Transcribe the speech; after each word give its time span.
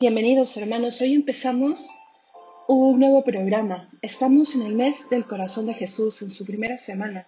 Bienvenidos 0.00 0.56
hermanos, 0.56 1.02
hoy 1.02 1.12
empezamos 1.12 1.90
un 2.66 2.98
nuevo 2.98 3.22
programa. 3.22 3.90
Estamos 4.00 4.54
en 4.54 4.62
el 4.62 4.74
mes 4.74 5.10
del 5.10 5.26
corazón 5.26 5.66
de 5.66 5.74
Jesús, 5.74 6.22
en 6.22 6.30
su 6.30 6.46
primera 6.46 6.78
semana. 6.78 7.26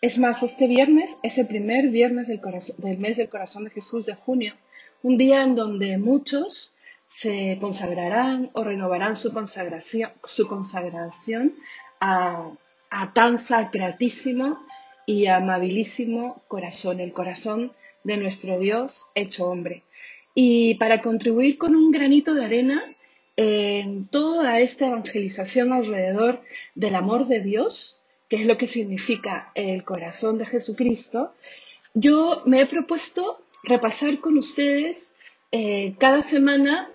Es 0.00 0.16
más, 0.16 0.44
este 0.44 0.68
viernes 0.68 1.18
es 1.24 1.38
el 1.38 1.48
primer 1.48 1.88
viernes 1.88 2.28
del, 2.28 2.98
mes 2.98 3.16
del 3.16 3.28
corazón 3.28 3.64
de 3.64 3.70
Jesús 3.70 4.06
de 4.06 4.14
junio, 4.14 4.54
un 5.02 5.16
día 5.16 5.42
en 5.42 5.56
donde 5.56 5.98
muchos 5.98 6.78
se 7.08 7.58
consagrarán 7.60 8.52
o 8.52 8.62
renovarán 8.62 9.16
su 9.16 9.32
consagración, 9.32 10.12
su 10.22 10.46
consagración 10.46 11.56
a, 11.98 12.52
a 12.90 13.12
tan 13.12 13.40
sacratísimo 13.40 14.60
y 15.04 15.26
amabilísimo 15.26 16.44
corazón, 16.46 17.00
el 17.00 17.12
corazón 17.12 17.72
de 18.04 18.18
nuestro 18.18 18.56
Dios 18.60 19.10
hecho 19.16 19.48
hombre 19.48 19.82
y 20.40 20.76
para 20.76 21.02
contribuir 21.02 21.58
con 21.58 21.74
un 21.74 21.90
granito 21.90 22.32
de 22.32 22.44
arena 22.44 22.94
en 23.34 24.06
toda 24.06 24.60
esta 24.60 24.86
evangelización 24.86 25.72
alrededor 25.72 26.42
del 26.76 26.94
amor 26.94 27.26
de 27.26 27.40
Dios, 27.40 28.06
que 28.28 28.36
es 28.36 28.46
lo 28.46 28.56
que 28.56 28.68
significa 28.68 29.50
el 29.56 29.82
corazón 29.82 30.38
de 30.38 30.46
Jesucristo, 30.46 31.34
yo 31.92 32.42
me 32.46 32.60
he 32.60 32.66
propuesto 32.66 33.42
repasar 33.64 34.20
con 34.20 34.38
ustedes 34.38 35.16
eh, 35.50 35.96
cada 35.98 36.22
semana 36.22 36.88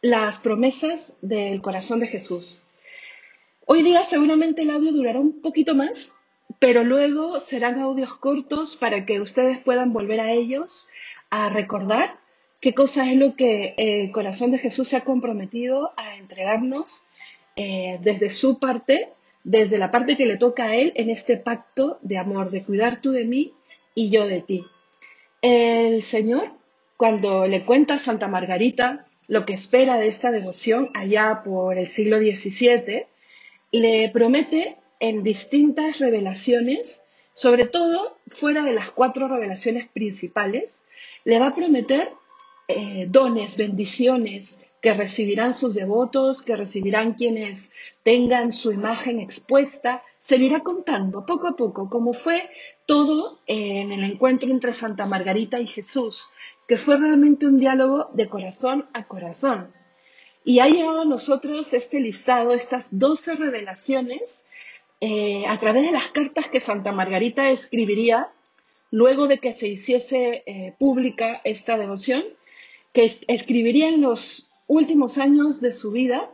las 0.00 0.38
promesas 0.38 1.18
del 1.20 1.60
corazón 1.60 2.00
de 2.00 2.06
Jesús. 2.06 2.64
Hoy 3.66 3.82
día 3.82 4.06
seguramente 4.06 4.62
el 4.62 4.70
audio 4.70 4.90
durará 4.90 5.20
un 5.20 5.42
poquito 5.42 5.74
más, 5.74 6.16
pero 6.58 6.82
luego 6.82 7.40
serán 7.40 7.78
audios 7.78 8.14
cortos 8.16 8.74
para 8.74 9.04
que 9.04 9.20
ustedes 9.20 9.58
puedan 9.58 9.92
volver 9.92 10.20
a 10.20 10.32
ellos 10.32 10.88
a 11.28 11.50
recordar 11.50 12.19
qué 12.60 12.74
cosa 12.74 13.10
es 13.10 13.16
lo 13.16 13.34
que 13.36 13.74
el 13.78 14.12
corazón 14.12 14.50
de 14.50 14.58
Jesús 14.58 14.88
se 14.88 14.96
ha 14.96 15.04
comprometido 15.04 15.92
a 15.96 16.16
entregarnos 16.16 17.06
eh, 17.56 17.98
desde 18.02 18.30
su 18.30 18.58
parte, 18.58 19.08
desde 19.44 19.78
la 19.78 19.90
parte 19.90 20.16
que 20.16 20.26
le 20.26 20.36
toca 20.36 20.64
a 20.64 20.76
Él 20.76 20.92
en 20.96 21.10
este 21.10 21.36
pacto 21.36 21.98
de 22.02 22.18
amor, 22.18 22.50
de 22.50 22.64
cuidar 22.64 23.00
tú 23.00 23.12
de 23.12 23.24
mí 23.24 23.54
y 23.94 24.10
yo 24.10 24.26
de 24.26 24.42
ti. 24.42 24.64
El 25.42 26.02
Señor, 26.02 26.52
cuando 26.96 27.46
le 27.46 27.64
cuenta 27.64 27.94
a 27.94 27.98
Santa 27.98 28.28
Margarita 28.28 29.06
lo 29.26 29.46
que 29.46 29.54
espera 29.54 29.96
de 29.96 30.08
esta 30.08 30.30
devoción 30.30 30.90
allá 30.94 31.42
por 31.42 31.78
el 31.78 31.88
siglo 31.88 32.18
XVII, 32.18 33.06
le 33.72 34.10
promete 34.10 34.76
en 34.98 35.22
distintas 35.22 35.98
revelaciones, 35.98 37.04
sobre 37.32 37.64
todo 37.64 38.18
fuera 38.26 38.62
de 38.64 38.74
las 38.74 38.90
cuatro 38.90 39.28
revelaciones 39.28 39.88
principales, 39.88 40.82
le 41.24 41.38
va 41.38 41.48
a 41.48 41.54
prometer 41.54 42.10
eh, 42.72 43.06
dones, 43.08 43.56
bendiciones 43.56 44.66
que 44.80 44.94
recibirán 44.94 45.52
sus 45.52 45.74
devotos, 45.74 46.42
que 46.42 46.56
recibirán 46.56 47.14
quienes 47.14 47.72
tengan 48.02 48.50
su 48.50 48.72
imagen 48.72 49.20
expuesta. 49.20 50.02
Se 50.18 50.36
irá 50.36 50.60
contando 50.60 51.26
poco 51.26 51.48
a 51.48 51.56
poco 51.56 51.88
cómo 51.88 52.12
fue 52.12 52.50
todo 52.86 53.40
en 53.46 53.92
el 53.92 54.04
encuentro 54.04 54.50
entre 54.50 54.72
Santa 54.72 55.06
Margarita 55.06 55.60
y 55.60 55.66
Jesús, 55.66 56.30
que 56.66 56.76
fue 56.76 56.96
realmente 56.96 57.46
un 57.46 57.58
diálogo 57.58 58.08
de 58.14 58.28
corazón 58.28 58.88
a 58.92 59.06
corazón. 59.06 59.72
Y 60.44 60.60
ha 60.60 60.68
llegado 60.68 61.02
a 61.02 61.04
nosotros 61.04 61.74
este 61.74 62.00
listado, 62.00 62.52
estas 62.52 62.98
doce 62.98 63.34
revelaciones, 63.34 64.46
eh, 65.00 65.44
a 65.46 65.58
través 65.58 65.84
de 65.84 65.92
las 65.92 66.08
cartas 66.08 66.48
que 66.48 66.60
Santa 66.60 66.92
Margarita 66.92 67.50
escribiría 67.50 68.28
luego 68.90 69.28
de 69.28 69.38
que 69.38 69.54
se 69.54 69.68
hiciese 69.68 70.42
eh, 70.46 70.74
pública 70.78 71.40
esta 71.44 71.78
devoción 71.78 72.24
que 72.92 73.04
escribiría 73.28 73.88
en 73.88 74.02
los 74.02 74.50
últimos 74.66 75.18
años 75.18 75.60
de 75.60 75.72
su 75.72 75.92
vida 75.92 76.30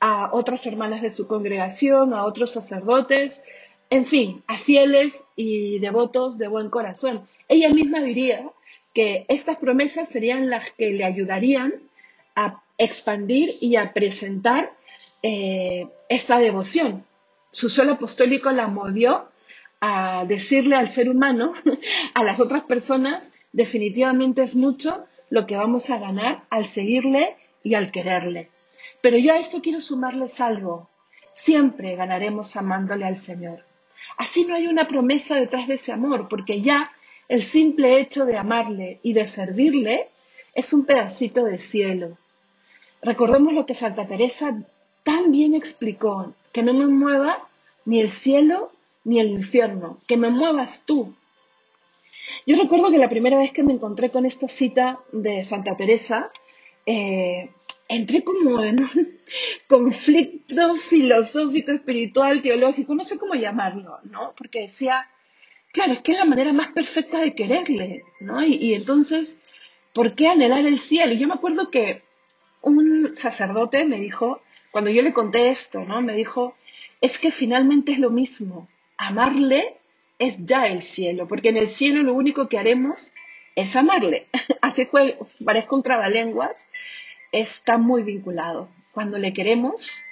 a 0.00 0.30
otras 0.32 0.66
hermanas 0.66 1.02
de 1.02 1.10
su 1.10 1.28
congregación, 1.28 2.12
a 2.12 2.24
otros 2.24 2.52
sacerdotes, 2.52 3.44
en 3.90 4.04
fin, 4.04 4.42
a 4.46 4.56
fieles 4.56 5.26
y 5.36 5.78
devotos 5.78 6.38
de 6.38 6.48
buen 6.48 6.70
corazón. 6.70 7.26
Ella 7.48 7.68
misma 7.68 8.00
diría 8.00 8.50
que 8.94 9.26
estas 9.28 9.58
promesas 9.58 10.08
serían 10.08 10.50
las 10.50 10.72
que 10.72 10.90
le 10.90 11.04
ayudarían 11.04 11.74
a 12.34 12.62
expandir 12.78 13.58
y 13.60 13.76
a 13.76 13.92
presentar 13.92 14.72
eh, 15.22 15.86
esta 16.08 16.38
devoción. 16.38 17.04
Su 17.50 17.68
suelo 17.68 17.92
apostólico 17.92 18.50
la 18.50 18.66
movió 18.66 19.28
a 19.80 20.24
decirle 20.26 20.76
al 20.76 20.88
ser 20.88 21.08
humano, 21.08 21.52
a 22.14 22.24
las 22.24 22.40
otras 22.40 22.64
personas, 22.64 23.32
definitivamente 23.52 24.42
es 24.42 24.56
mucho 24.56 25.04
lo 25.32 25.46
que 25.46 25.56
vamos 25.56 25.88
a 25.88 25.96
ganar 25.96 26.44
al 26.50 26.66
seguirle 26.66 27.36
y 27.64 27.72
al 27.72 27.90
quererle. 27.90 28.50
Pero 29.00 29.16
yo 29.16 29.32
a 29.32 29.38
esto 29.38 29.62
quiero 29.62 29.80
sumarles 29.80 30.42
algo. 30.42 30.90
Siempre 31.32 31.96
ganaremos 31.96 32.54
amándole 32.54 33.06
al 33.06 33.16
Señor. 33.16 33.64
Así 34.18 34.44
no 34.44 34.54
hay 34.54 34.66
una 34.66 34.86
promesa 34.86 35.36
detrás 35.36 35.68
de 35.68 35.74
ese 35.76 35.90
amor, 35.90 36.28
porque 36.28 36.60
ya 36.60 36.92
el 37.28 37.42
simple 37.42 37.98
hecho 37.98 38.26
de 38.26 38.36
amarle 38.36 39.00
y 39.02 39.14
de 39.14 39.26
servirle 39.26 40.10
es 40.54 40.74
un 40.74 40.84
pedacito 40.84 41.44
de 41.46 41.58
cielo. 41.58 42.18
Recordemos 43.00 43.54
lo 43.54 43.64
que 43.64 43.72
Santa 43.72 44.06
Teresa 44.06 44.62
tan 45.02 45.32
bien 45.32 45.54
explicó, 45.54 46.34
que 46.52 46.62
no 46.62 46.74
me 46.74 46.86
mueva 46.86 47.48
ni 47.86 48.02
el 48.02 48.10
cielo 48.10 48.70
ni 49.02 49.18
el 49.18 49.28
infierno, 49.28 49.96
que 50.06 50.18
me 50.18 50.28
muevas 50.28 50.84
tú, 50.84 51.14
yo 52.46 52.56
recuerdo 52.56 52.90
que 52.90 52.98
la 52.98 53.08
primera 53.08 53.38
vez 53.38 53.52
que 53.52 53.62
me 53.62 53.72
encontré 53.72 54.10
con 54.10 54.26
esta 54.26 54.48
cita 54.48 55.00
de 55.12 55.44
Santa 55.44 55.76
Teresa, 55.76 56.30
eh, 56.86 57.50
entré 57.88 58.24
como 58.24 58.62
en 58.62 58.82
un 58.82 59.18
conflicto 59.68 60.74
filosófico, 60.74 61.72
espiritual, 61.72 62.42
teológico, 62.42 62.94
no 62.94 63.04
sé 63.04 63.18
cómo 63.18 63.34
llamarlo, 63.34 63.98
¿no? 64.04 64.34
Porque 64.36 64.62
decía, 64.62 65.08
claro, 65.72 65.92
es 65.92 66.00
que 66.00 66.12
es 66.12 66.18
la 66.18 66.24
manera 66.24 66.52
más 66.52 66.68
perfecta 66.68 67.20
de 67.20 67.34
quererle, 67.34 68.04
¿no? 68.20 68.44
Y, 68.44 68.54
y 68.54 68.74
entonces, 68.74 69.38
¿por 69.92 70.14
qué 70.14 70.28
anhelar 70.28 70.64
el 70.66 70.78
cielo? 70.78 71.12
Y 71.12 71.18
yo 71.18 71.28
me 71.28 71.34
acuerdo 71.34 71.70
que 71.70 72.02
un 72.62 73.14
sacerdote 73.14 73.84
me 73.84 73.98
dijo, 73.98 74.40
cuando 74.70 74.90
yo 74.90 75.02
le 75.02 75.12
conté 75.12 75.50
esto, 75.50 75.84
¿no? 75.84 76.00
Me 76.00 76.14
dijo, 76.14 76.54
es 77.00 77.18
que 77.18 77.30
finalmente 77.30 77.92
es 77.92 77.98
lo 77.98 78.10
mismo, 78.10 78.68
amarle 78.96 79.76
es 80.22 80.46
ya 80.46 80.68
el 80.68 80.82
cielo, 80.82 81.26
porque 81.26 81.48
en 81.48 81.56
el 81.56 81.66
cielo 81.66 82.04
lo 82.04 82.14
único 82.14 82.48
que 82.48 82.56
haremos 82.56 83.12
es 83.56 83.74
amarle. 83.74 84.28
Así 84.62 84.86
que 84.86 85.18
parezco 85.44 85.74
un 85.74 85.82
trabalenguas, 85.82 86.70
está 87.32 87.76
muy 87.76 88.04
vinculado. 88.04 88.68
Cuando 88.92 89.18
le 89.18 89.32
queremos, 89.32 90.04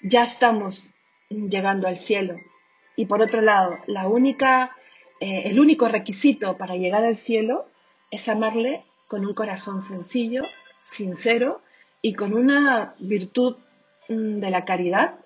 ya 0.00 0.22
estamos 0.22 0.94
llegando 1.28 1.88
al 1.88 1.96
cielo. 1.96 2.36
Y 2.94 3.06
por 3.06 3.20
otro 3.20 3.40
lado, 3.40 3.78
la 3.88 4.06
única, 4.06 4.76
eh, 5.18 5.42
el 5.46 5.58
único 5.58 5.88
requisito 5.88 6.56
para 6.56 6.76
llegar 6.76 7.04
al 7.04 7.16
cielo 7.16 7.66
es 8.12 8.28
amarle 8.28 8.84
con 9.08 9.26
un 9.26 9.34
corazón 9.34 9.80
sencillo, 9.80 10.42
sincero 10.84 11.62
y 12.00 12.14
con 12.14 12.32
una 12.32 12.94
virtud 13.00 13.56
mm, 14.08 14.38
de 14.38 14.50
la 14.50 14.64
caridad 14.64 15.16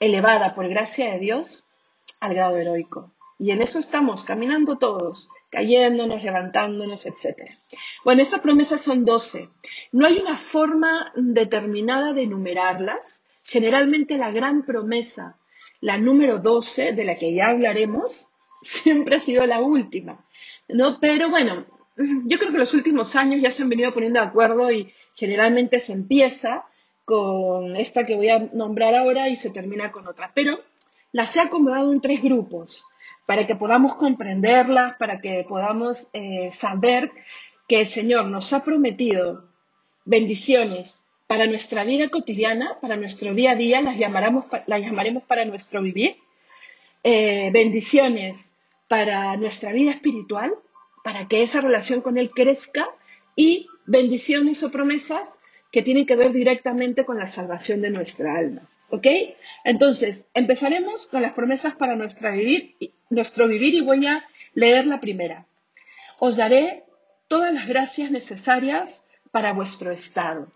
elevada 0.00 0.56
por 0.56 0.68
gracia 0.68 1.12
de 1.12 1.20
Dios 1.20 1.68
al 2.18 2.34
grado 2.34 2.56
heroico. 2.56 3.12
Y 3.40 3.52
en 3.52 3.62
eso 3.62 3.78
estamos, 3.78 4.22
caminando 4.22 4.76
todos, 4.76 5.30
cayéndonos, 5.48 6.22
levantándonos, 6.22 7.06
etc. 7.06 7.52
Bueno, 8.04 8.20
estas 8.20 8.40
promesas 8.40 8.82
son 8.82 9.06
12. 9.06 9.48
No 9.92 10.06
hay 10.06 10.18
una 10.18 10.36
forma 10.36 11.10
determinada 11.16 12.12
de 12.12 12.24
enumerarlas. 12.24 13.24
Generalmente 13.42 14.18
la 14.18 14.30
gran 14.30 14.66
promesa, 14.66 15.38
la 15.80 15.96
número 15.96 16.38
12, 16.38 16.92
de 16.92 17.04
la 17.06 17.16
que 17.16 17.32
ya 17.32 17.48
hablaremos, 17.48 18.28
siempre 18.62 19.16
ha 19.16 19.20
sido 19.20 19.46
la 19.46 19.62
última. 19.62 20.22
¿no? 20.68 21.00
Pero 21.00 21.30
bueno, 21.30 21.64
yo 21.96 22.38
creo 22.38 22.52
que 22.52 22.58
los 22.58 22.74
últimos 22.74 23.16
años 23.16 23.40
ya 23.40 23.50
se 23.52 23.62
han 23.62 23.70
venido 23.70 23.94
poniendo 23.94 24.20
de 24.20 24.26
acuerdo 24.26 24.70
y 24.70 24.92
generalmente 25.14 25.80
se 25.80 25.94
empieza 25.94 26.66
con 27.06 27.74
esta 27.76 28.04
que 28.04 28.16
voy 28.16 28.28
a 28.28 28.50
nombrar 28.52 28.94
ahora 28.94 29.30
y 29.30 29.36
se 29.36 29.48
termina 29.48 29.90
con 29.92 30.06
otra. 30.06 30.30
Pero 30.34 30.60
las 31.12 31.34
he 31.36 31.40
acomodado 31.40 31.90
en 31.90 32.02
tres 32.02 32.22
grupos 32.22 32.86
para 33.30 33.46
que 33.46 33.54
podamos 33.54 33.94
comprenderlas, 33.94 34.94
para 34.94 35.20
que 35.20 35.46
podamos 35.48 36.08
eh, 36.14 36.50
saber 36.52 37.12
que 37.68 37.82
el 37.82 37.86
Señor 37.86 38.26
nos 38.26 38.52
ha 38.52 38.64
prometido 38.64 39.44
bendiciones 40.04 41.04
para 41.28 41.46
nuestra 41.46 41.84
vida 41.84 42.08
cotidiana, 42.08 42.78
para 42.80 42.96
nuestro 42.96 43.32
día 43.32 43.52
a 43.52 43.54
día, 43.54 43.82
las, 43.82 43.96
llamaremos, 43.96 44.46
las 44.66 44.80
llamaremos 44.80 45.22
para 45.22 45.44
nuestro 45.44 45.80
vivir, 45.80 46.16
eh, 47.04 47.50
bendiciones 47.52 48.56
para 48.88 49.36
nuestra 49.36 49.72
vida 49.72 49.92
espiritual, 49.92 50.52
para 51.04 51.28
que 51.28 51.44
esa 51.44 51.60
relación 51.60 52.00
con 52.00 52.18
Él 52.18 52.30
crezca 52.30 52.88
y 53.36 53.68
bendiciones 53.86 54.64
o 54.64 54.72
promesas 54.72 55.38
que 55.70 55.82
tienen 55.82 56.04
que 56.04 56.16
ver 56.16 56.32
directamente 56.32 57.04
con 57.04 57.16
la 57.16 57.28
salvación 57.28 57.80
de 57.80 57.90
nuestra 57.90 58.36
alma. 58.36 58.68
¿Ok? 58.88 59.06
Entonces, 59.62 60.26
empezaremos 60.34 61.06
con 61.06 61.22
las 61.22 61.32
promesas 61.34 61.76
para 61.76 61.94
nuestra 61.94 62.32
vivir, 62.32 62.74
nuestro 63.10 63.46
vivir 63.46 63.74
y 63.74 63.82
voy 63.82 64.06
a 64.06 64.24
leer 64.54 64.86
la 64.86 65.00
primera. 65.00 65.46
Os 66.18 66.36
daré 66.36 66.84
todas 67.28 67.52
las 67.52 67.66
gracias 67.66 68.10
necesarias 68.10 69.04
para 69.30 69.52
vuestro 69.52 69.92
estado. 69.92 70.50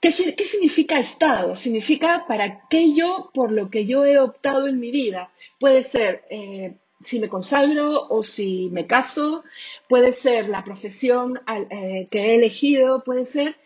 ¿Qué, 0.00 0.10
significa 0.10 0.98
estado? 0.98 1.56
Significa 1.56 2.26
para 2.28 2.44
aquello 2.44 3.30
por 3.32 3.50
lo 3.50 3.70
que 3.70 3.86
yo 3.86 4.04
he 4.04 4.18
optado 4.18 4.68
en 4.68 4.78
mi 4.78 4.90
vida. 4.90 5.32
Puede 5.58 5.82
ser 5.82 6.24
eh, 6.28 6.74
si 7.00 7.20
me 7.20 7.30
consagro 7.30 8.06
o 8.08 8.22
si 8.22 8.68
me 8.70 8.86
caso, 8.86 9.44
puede 9.88 10.12
ser 10.12 10.48
la 10.48 10.62
profesión 10.62 11.40
eh, 11.70 12.08
que 12.10 12.20
he 12.20 12.34
elegido, 12.34 13.02
puede 13.02 13.24
ser, 13.24 13.56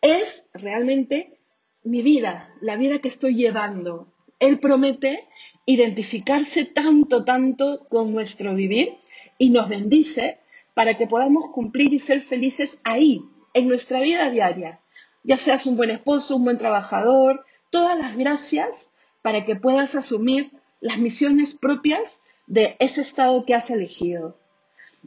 es 0.00 0.50
realmente 0.54 1.38
mi 1.84 2.02
vida, 2.02 2.52
la 2.60 2.76
vida 2.76 2.98
que 2.98 3.08
estoy 3.08 3.36
llevando. 3.36 4.08
Él 4.38 4.60
promete 4.60 5.26
identificarse 5.64 6.64
tanto, 6.64 7.24
tanto 7.24 7.86
con 7.88 8.12
nuestro 8.12 8.54
vivir 8.54 8.94
y 9.38 9.50
nos 9.50 9.68
bendice 9.68 10.38
para 10.74 10.96
que 10.96 11.06
podamos 11.06 11.46
cumplir 11.52 11.92
y 11.92 11.98
ser 11.98 12.20
felices 12.20 12.80
ahí, 12.84 13.22
en 13.54 13.68
nuestra 13.68 14.00
vida 14.00 14.30
diaria 14.30 14.80
ya 15.26 15.36
seas 15.36 15.66
un 15.66 15.76
buen 15.76 15.90
esposo, 15.90 16.36
un 16.36 16.44
buen 16.44 16.56
trabajador, 16.56 17.44
todas 17.70 17.98
las 17.98 18.16
gracias 18.16 18.92
para 19.22 19.44
que 19.44 19.56
puedas 19.56 19.96
asumir 19.96 20.52
las 20.80 20.98
misiones 20.98 21.54
propias 21.54 22.22
de 22.46 22.76
ese 22.78 23.00
estado 23.00 23.44
que 23.44 23.54
has 23.54 23.68
elegido. 23.70 24.36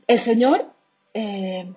El 0.08 0.20
Señor 0.20 0.74
eh, 1.14 1.72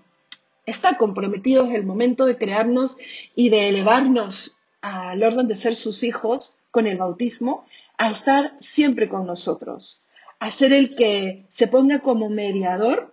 está 0.66 0.98
comprometido 0.98 1.62
desde 1.64 1.76
el 1.76 1.86
momento 1.86 2.26
de 2.26 2.36
crearnos 2.36 2.98
y 3.36 3.48
de 3.48 3.68
elevarnos 3.68 4.58
al 4.80 5.22
orden 5.22 5.46
de 5.46 5.54
ser 5.54 5.76
sus 5.76 6.02
hijos 6.02 6.56
con 6.72 6.88
el 6.88 6.98
bautismo, 6.98 7.64
a 7.98 8.10
estar 8.10 8.56
siempre 8.58 9.08
con 9.08 9.24
nosotros, 9.26 10.04
a 10.40 10.50
ser 10.50 10.72
el 10.72 10.96
que 10.96 11.46
se 11.50 11.68
ponga 11.68 12.00
como 12.00 12.28
mediador 12.28 13.12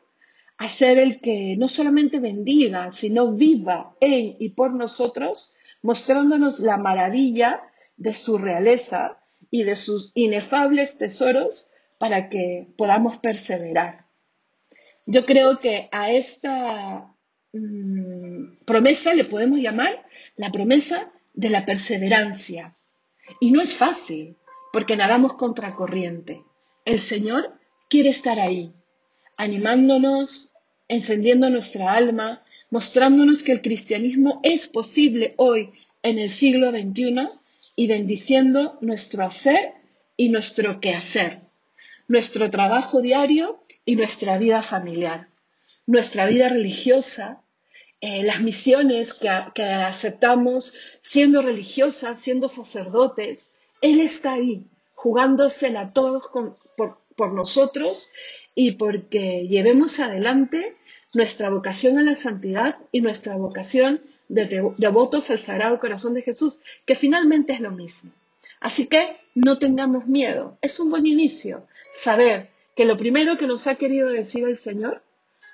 a 0.59 0.67
ser 0.67 0.99
el 0.99 1.21
que 1.21 1.55
no 1.57 1.69
solamente 1.69 2.19
bendiga, 2.19 2.91
sino 2.91 3.31
viva 3.31 3.95
en 4.01 4.35
y 4.39 4.49
por 4.49 4.73
nosotros, 4.73 5.55
mostrándonos 5.81 6.59
la 6.59 6.75
maravilla 6.75 7.63
de 7.95 8.13
su 8.13 8.37
realeza 8.37 9.17
y 9.49 9.63
de 9.63 9.77
sus 9.77 10.11
inefables 10.15 10.97
tesoros 10.97 11.71
para 11.97 12.27
que 12.27 12.67
podamos 12.77 13.17
perseverar. 13.19 14.05
Yo 15.05 15.25
creo 15.25 15.59
que 15.59 15.87
a 15.93 16.11
esta 16.11 17.15
mm, 17.53 18.65
promesa 18.65 19.13
le 19.13 19.23
podemos 19.23 19.59
llamar 19.59 20.05
la 20.35 20.51
promesa 20.51 21.09
de 21.33 21.49
la 21.49 21.65
perseverancia. 21.65 22.75
Y 23.39 23.51
no 23.51 23.61
es 23.61 23.75
fácil, 23.75 24.35
porque 24.71 24.95
nadamos 24.95 25.33
contracorriente. 25.33 26.43
El 26.85 26.99
Señor 26.99 27.53
quiere 27.89 28.09
estar 28.09 28.39
ahí, 28.39 28.71
animándonos, 29.37 30.53
encendiendo 30.87 31.49
nuestra 31.49 31.93
alma, 31.93 32.43
mostrándonos 32.69 33.43
que 33.43 33.51
el 33.51 33.61
cristianismo 33.61 34.39
es 34.43 34.67
posible 34.67 35.33
hoy 35.37 35.71
en 36.03 36.19
el 36.19 36.29
siglo 36.29 36.71
XXI 36.71 37.29
y 37.75 37.87
bendiciendo 37.87 38.77
nuestro 38.81 39.25
hacer 39.25 39.73
y 40.17 40.29
nuestro 40.29 40.79
quehacer, 40.79 41.41
nuestro 42.07 42.49
trabajo 42.49 43.01
diario 43.01 43.63
y 43.85 43.95
nuestra 43.95 44.37
vida 44.37 44.61
familiar, 44.61 45.29
nuestra 45.87 46.25
vida 46.25 46.49
religiosa, 46.49 47.41
eh, 48.01 48.23
las 48.23 48.41
misiones 48.41 49.13
que, 49.13 49.29
aceptamos 49.29 50.73
siendo 51.01 51.41
religiosas, 51.41 52.19
siendo 52.19 52.47
sacerdotes. 52.47 53.51
Él 53.81 53.99
está 53.99 54.33
ahí, 54.33 54.65
jugándosela 54.95 55.81
a 55.81 55.93
todos 55.93 56.29
por 57.15 57.33
nosotros 57.33 58.11
y 58.55 58.73
porque 58.73 59.47
llevemos 59.47 59.99
adelante 59.99 60.75
nuestra 61.13 61.49
vocación 61.49 61.97
a 61.97 62.03
la 62.03 62.15
santidad 62.15 62.77
y 62.91 63.01
nuestra 63.01 63.35
vocación 63.35 64.01
de 64.27 64.73
devotos 64.77 65.29
al 65.31 65.39
Sagrado 65.39 65.79
Corazón 65.79 66.13
de 66.13 66.21
Jesús, 66.21 66.61
que 66.85 66.95
finalmente 66.95 67.53
es 67.53 67.59
lo 67.59 67.71
mismo. 67.71 68.11
Así 68.59 68.87
que 68.87 69.17
no 69.33 69.57
tengamos 69.57 70.07
miedo. 70.07 70.57
Es 70.61 70.79
un 70.79 70.91
buen 70.91 71.05
inicio 71.05 71.65
saber 71.95 72.49
que 72.75 72.85
lo 72.85 72.95
primero 72.95 73.37
que 73.37 73.47
nos 73.47 73.67
ha 73.67 73.75
querido 73.75 74.07
decir 74.09 74.45
el 74.47 74.55
Señor, 74.55 75.01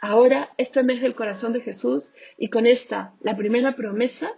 ahora 0.01 0.53
este 0.57 0.83
mes 0.83 1.01
del 1.01 1.15
corazón 1.15 1.53
de 1.53 1.61
Jesús 1.61 2.13
y 2.37 2.49
con 2.49 2.65
esta, 2.65 3.13
la 3.21 3.35
primera 3.35 3.75
promesa, 3.75 4.31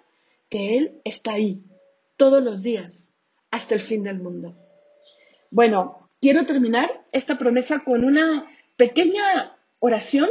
que 0.50 0.78
Él 0.78 1.02
está 1.04 1.34
ahí 1.34 1.62
todos 2.16 2.44
los 2.44 2.64
días 2.64 3.16
hasta 3.52 3.76
el 3.76 3.82
fin 3.82 4.04
del 4.04 4.20
mundo. 4.20 4.56
Bueno, 5.52 6.10
quiero 6.22 6.46
terminar 6.46 7.06
esta 7.12 7.38
promesa 7.38 7.80
con 7.80 8.04
una 8.04 8.46
pequeña 8.76 9.56
oración 9.80 10.30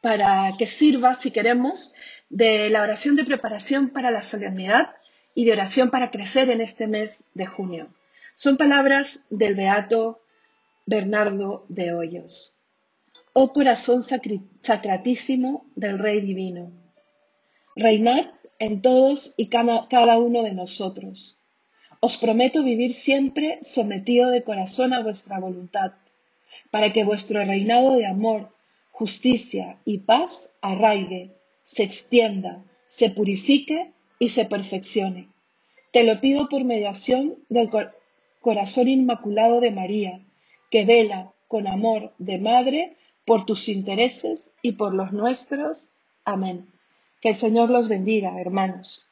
para 0.00 0.56
que 0.58 0.66
sirva, 0.66 1.14
si 1.14 1.30
queremos, 1.30 1.94
de 2.28 2.70
la 2.70 2.82
oración 2.82 3.14
de 3.16 3.24
preparación 3.24 3.90
para 3.90 4.10
la 4.10 4.22
solemnidad 4.22 4.94
y 5.34 5.44
de 5.44 5.52
oración 5.52 5.90
para 5.90 6.10
crecer 6.10 6.50
en 6.50 6.60
este 6.60 6.86
mes 6.86 7.24
de 7.34 7.46
junio. 7.46 7.88
Son 8.34 8.56
palabras 8.56 9.26
del 9.30 9.54
beato 9.54 10.20
Bernardo 10.86 11.64
de 11.68 11.92
Hoyos. 11.92 12.56
Oh 13.34 13.54
corazón 13.54 14.02
sacratísimo 14.02 15.64
del 15.74 15.98
Rey 15.98 16.20
Divino, 16.20 16.70
reinad 17.74 18.26
en 18.58 18.82
todos 18.82 19.32
y 19.38 19.46
cada 19.46 20.18
uno 20.18 20.42
de 20.42 20.52
nosotros. 20.52 21.38
Os 22.00 22.18
prometo 22.18 22.62
vivir 22.62 22.92
siempre 22.92 23.58
sometido 23.62 24.28
de 24.28 24.44
corazón 24.44 24.92
a 24.92 25.02
vuestra 25.02 25.38
voluntad 25.38 25.92
para 26.70 26.92
que 26.92 27.04
vuestro 27.04 27.42
reinado 27.42 27.96
de 27.96 28.04
amor, 28.04 28.50
justicia 28.90 29.78
y 29.86 29.98
paz 29.98 30.52
arraigue, 30.60 31.30
se 31.64 31.84
extienda, 31.84 32.62
se 32.86 33.08
purifique 33.08 33.92
y 34.18 34.28
se 34.28 34.44
perfeccione. 34.44 35.28
Te 35.90 36.04
lo 36.04 36.20
pido 36.20 36.50
por 36.50 36.64
mediación 36.64 37.36
del 37.48 37.70
corazón 38.42 38.88
inmaculado 38.88 39.60
de 39.60 39.70
María, 39.70 40.20
que 40.70 40.84
vela 40.84 41.32
con 41.48 41.66
amor 41.66 42.12
de 42.18 42.38
madre 42.38 42.96
por 43.24 43.46
tus 43.46 43.68
intereses 43.68 44.54
y 44.62 44.72
por 44.72 44.94
los 44.94 45.12
nuestros. 45.12 45.92
Amén. 46.24 46.66
Que 47.20 47.30
el 47.30 47.34
Señor 47.34 47.70
los 47.70 47.88
bendiga, 47.88 48.40
hermanos. 48.40 49.06